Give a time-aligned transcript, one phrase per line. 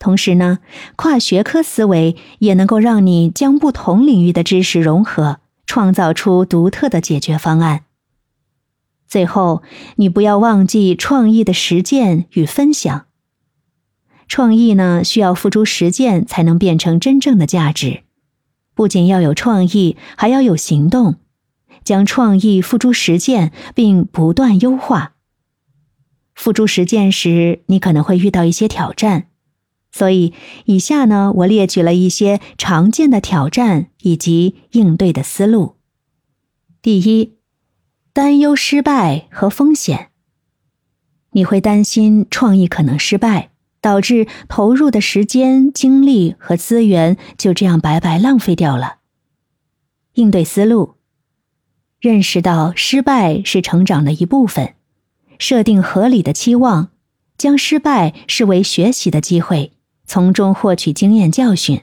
[0.00, 0.58] 同时呢，
[0.96, 7.84] 跨学科思维也能够让你将不同领域的知识融合，创造出独特的解决方案。
[9.06, 9.62] 最后，
[9.96, 13.06] 你不要忘记创意的实践与分享。
[14.26, 18.04] 创意呢，需要付诸实践才能变成真正的价值。
[18.74, 21.16] 不仅要有创意，还要有行动，
[21.84, 25.12] 将创意付诸实践，并不断优化。
[26.34, 29.26] 付诸实践时，你可能会遇到一些挑战。
[29.92, 30.32] 所以，
[30.66, 35.76] 以下呢，我列举了一些常见的挑战以及应对的思路。
[36.80, 37.34] 第一，
[38.12, 40.10] 担忧失败和风险。
[41.32, 43.50] 你会担心创意可能失败，
[43.80, 48.98] 导致投入的时间、精力和资源就这样白白浪费掉了。
[50.14, 50.94] 应对思路：
[52.00, 54.74] 认识到失败是成长的一部分，
[55.38, 56.90] 设定合理的期望，
[57.36, 59.72] 将失败视为学习的机会。
[60.12, 61.82] 从中获取经验教训，